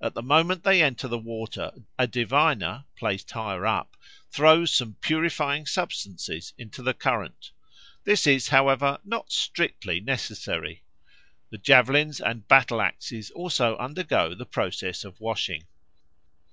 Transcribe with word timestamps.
At 0.00 0.14
the 0.14 0.22
moment 0.22 0.62
they 0.62 0.80
enter 0.80 1.08
the 1.08 1.18
water 1.18 1.72
a 1.98 2.06
diviner, 2.06 2.84
placed 2.94 3.28
higher 3.32 3.66
up, 3.66 3.96
throws 4.30 4.72
some 4.72 4.94
purifying 5.00 5.66
substances 5.66 6.54
into 6.56 6.82
the 6.84 6.94
current. 6.94 7.50
This 8.04 8.28
is, 8.28 8.46
however, 8.50 9.00
not 9.04 9.32
strictly 9.32 9.98
necessary. 9.98 10.84
The 11.50 11.58
javelins 11.58 12.20
and 12.20 12.46
battle 12.46 12.80
axes 12.80 13.32
also 13.32 13.76
undergo 13.78 14.36
the 14.36 14.46
process 14.46 15.04
of 15.04 15.18
washing." 15.20 15.64